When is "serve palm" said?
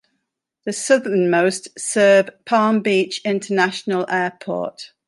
1.79-2.79